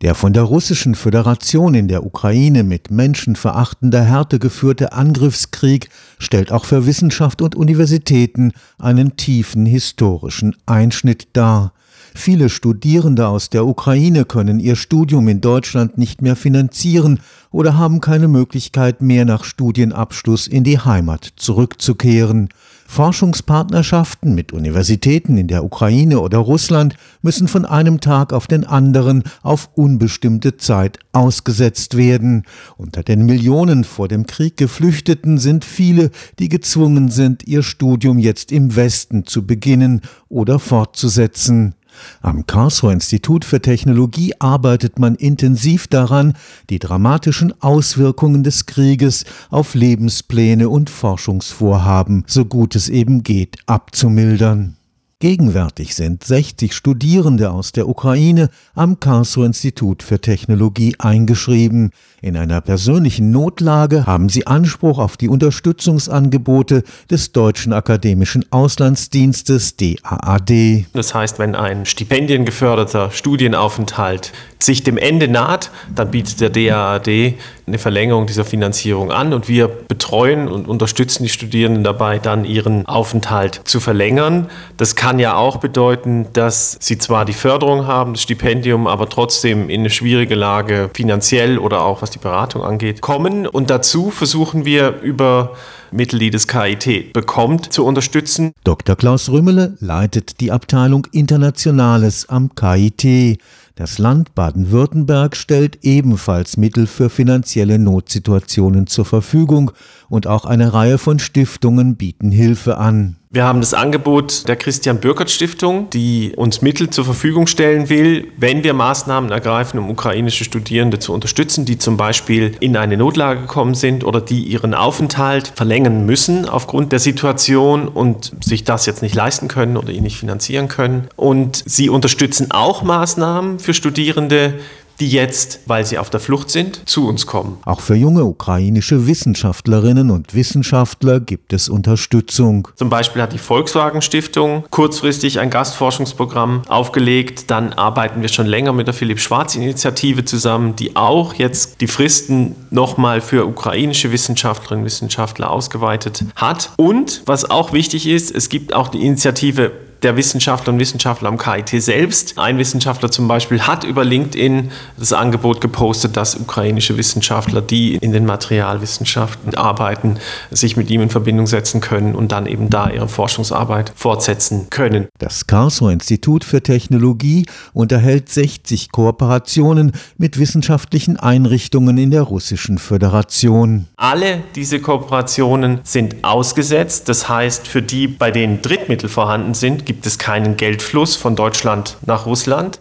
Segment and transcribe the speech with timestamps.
[0.00, 5.88] Der von der Russischen Föderation in der Ukraine mit menschenverachtender Härte geführte Angriffskrieg
[6.20, 11.72] stellt auch für Wissenschaft und Universitäten einen tiefen historischen Einschnitt dar.
[12.20, 17.20] Viele Studierende aus der Ukraine können ihr Studium in Deutschland nicht mehr finanzieren
[17.52, 22.48] oder haben keine Möglichkeit mehr nach Studienabschluss in die Heimat zurückzukehren.
[22.88, 29.22] Forschungspartnerschaften mit Universitäten in der Ukraine oder Russland müssen von einem Tag auf den anderen
[29.42, 32.42] auf unbestimmte Zeit ausgesetzt werden.
[32.76, 36.10] Unter den Millionen vor dem Krieg Geflüchteten sind viele,
[36.40, 41.74] die gezwungen sind, ihr Studium jetzt im Westen zu beginnen oder fortzusetzen.
[42.22, 46.34] Am Karlsruher Institut für Technologie arbeitet man intensiv daran,
[46.70, 54.77] die dramatischen Auswirkungen des Krieges auf Lebenspläne und Forschungsvorhaben, so gut es eben geht, abzumildern.
[55.20, 61.90] Gegenwärtig sind 60 Studierende aus der Ukraine am Karlsruher Institut für Technologie eingeschrieben.
[62.22, 70.86] In einer persönlichen Notlage haben sie Anspruch auf die Unterstützungsangebote des Deutschen Akademischen Auslandsdienstes DAAD.
[70.92, 77.34] Das heißt, wenn ein stipendiengeförderter Studienaufenthalt sich dem Ende naht, dann bietet der DAAD
[77.66, 82.86] eine Verlängerung dieser Finanzierung an und wir betreuen und unterstützen die Studierenden dabei, dann ihren
[82.86, 84.48] Aufenthalt zu verlängern.
[84.76, 89.70] Das kann ja auch bedeuten, dass sie zwar die Förderung haben, das Stipendium, aber trotzdem
[89.70, 93.46] in eine schwierige Lage finanziell oder auch was die Beratung angeht, kommen.
[93.46, 95.54] Und dazu versuchen wir über
[95.90, 98.52] Mittel, die das KIT bekommt, zu unterstützen.
[98.64, 98.96] Dr.
[98.96, 103.40] Klaus Rümmele leitet die Abteilung Internationales am KIT.
[103.78, 109.70] Das Land Baden-Württemberg stellt ebenfalls Mittel für finanzielle Notsituationen zur Verfügung
[110.08, 113.17] und auch eine Reihe von Stiftungen bieten Hilfe an.
[113.30, 118.32] Wir haben das Angebot der Christian Bürkert Stiftung, die uns Mittel zur Verfügung stellen will,
[118.38, 123.42] wenn wir Maßnahmen ergreifen, um ukrainische Studierende zu unterstützen, die zum Beispiel in eine Notlage
[123.42, 129.02] gekommen sind oder die ihren Aufenthalt verlängern müssen aufgrund der Situation und sich das jetzt
[129.02, 131.08] nicht leisten können oder ihn nicht finanzieren können.
[131.14, 134.54] Und sie unterstützen auch Maßnahmen für Studierende,
[135.00, 137.58] die jetzt, weil sie auf der Flucht sind, zu uns kommen.
[137.64, 142.68] Auch für junge ukrainische Wissenschaftlerinnen und Wissenschaftler gibt es Unterstützung.
[142.74, 147.50] Zum Beispiel hat die Volkswagen Stiftung kurzfristig ein Gastforschungsprogramm aufgelegt.
[147.50, 151.86] Dann arbeiten wir schon länger mit der Philipp Schwarz Initiative zusammen, die auch jetzt die
[151.86, 156.72] Fristen nochmal für ukrainische Wissenschaftlerinnen und Wissenschaftler ausgeweitet hat.
[156.76, 159.72] Und was auch wichtig ist, es gibt auch die Initiative
[160.02, 162.38] der Wissenschaftler und Wissenschaftler am KIT selbst.
[162.38, 168.12] Ein Wissenschaftler zum Beispiel hat über LinkedIn das Angebot gepostet, dass ukrainische Wissenschaftler, die in
[168.12, 170.18] den Materialwissenschaften arbeiten,
[170.50, 175.08] sich mit ihm in Verbindung setzen können und dann eben da ihre Forschungsarbeit fortsetzen können.
[175.18, 183.86] Das Karlsruher Institut für Technologie unterhält 60 Kooperationen mit wissenschaftlichen Einrichtungen in der Russischen Föderation.
[183.96, 187.08] Alle diese Kooperationen sind ausgesetzt.
[187.08, 191.96] Das heißt, für die, bei denen Drittmittel vorhanden sind, gibt es keinen Geldfluss von Deutschland
[192.06, 192.78] nach Russland.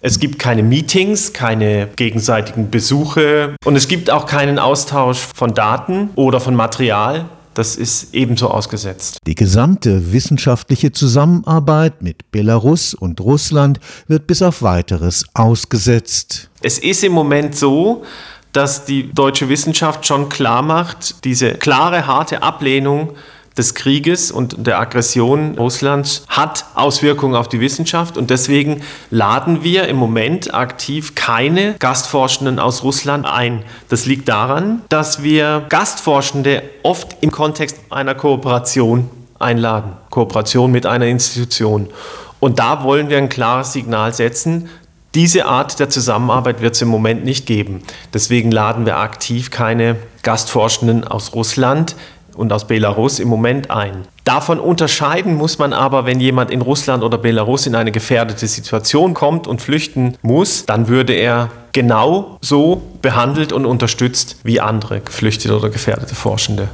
[0.00, 6.10] Es gibt keine Meetings, keine gegenseitigen Besuche und es gibt auch keinen Austausch von Daten
[6.14, 7.24] oder von Material.
[7.54, 9.18] Das ist ebenso ausgesetzt.
[9.26, 16.50] Die gesamte wissenschaftliche Zusammenarbeit mit Belarus und Russland wird bis auf weiteres ausgesetzt.
[16.62, 18.04] Es ist im Moment so,
[18.52, 23.14] dass die deutsche Wissenschaft schon klar macht, diese klare, harte Ablehnung
[23.56, 29.86] des Krieges und der Aggression Russlands hat Auswirkungen auf die Wissenschaft und deswegen laden wir
[29.88, 33.62] im Moment aktiv keine Gastforschenden aus Russland ein.
[33.88, 41.06] Das liegt daran, dass wir Gastforschende oft im Kontext einer Kooperation einladen, Kooperation mit einer
[41.06, 41.88] Institution.
[42.40, 44.68] Und da wollen wir ein klares Signal setzen,
[45.14, 47.82] diese Art der Zusammenarbeit wird es im Moment nicht geben.
[48.12, 49.94] Deswegen laden wir aktiv keine
[50.24, 51.94] Gastforschenden aus Russland
[52.34, 54.02] und aus Belarus im Moment ein.
[54.24, 59.14] Davon unterscheiden muss man aber, wenn jemand in Russland oder Belarus in eine gefährdete Situation
[59.14, 65.56] kommt und flüchten muss, dann würde er genau so behandelt und unterstützt wie andere geflüchtete
[65.56, 66.68] oder gefährdete Forschende.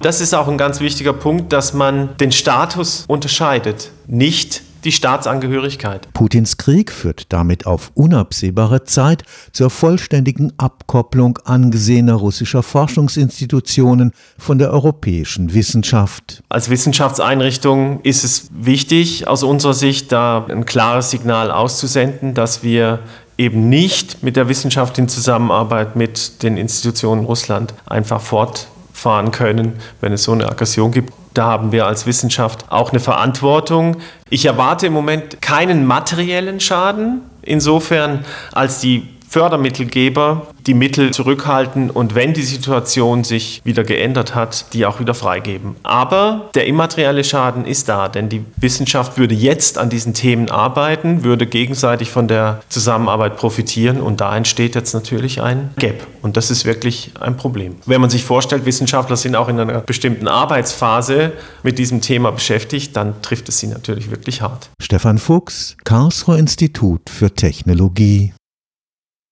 [0.00, 3.90] Das ist auch ein ganz wichtiger Punkt, dass man den Status unterscheidet.
[4.06, 6.12] Nicht die Staatsangehörigkeit.
[6.12, 14.70] Putins Krieg führt damit auf unabsehbare Zeit zur vollständigen Abkopplung angesehener russischer Forschungsinstitutionen von der
[14.70, 16.42] europäischen Wissenschaft.
[16.48, 23.00] Als Wissenschaftseinrichtung ist es wichtig, aus unserer Sicht da ein klares Signal auszusenden, dass wir
[23.38, 30.12] eben nicht mit der Wissenschaft in Zusammenarbeit mit den Institutionen Russland einfach fortfahren können, wenn
[30.12, 31.12] es so eine Aggression gibt.
[31.34, 33.96] Da haben wir als Wissenschaft auch eine Verantwortung.
[34.30, 42.14] Ich erwarte im Moment keinen materiellen Schaden, insofern als die Fördermittelgeber die Mittel zurückhalten und
[42.14, 45.76] wenn die Situation sich wieder geändert hat, die auch wieder freigeben.
[45.82, 51.24] Aber der immaterielle Schaden ist da, denn die Wissenschaft würde jetzt an diesen Themen arbeiten,
[51.24, 56.50] würde gegenseitig von der Zusammenarbeit profitieren und da entsteht jetzt natürlich ein Gap und das
[56.50, 57.76] ist wirklich ein Problem.
[57.86, 61.32] Wenn man sich vorstellt, Wissenschaftler sind auch in einer bestimmten Arbeitsphase
[61.62, 64.70] mit diesem Thema beschäftigt, dann trifft es sie natürlich wirklich hart.
[64.80, 68.32] Stefan Fuchs, Karlsruher Institut für Technologie.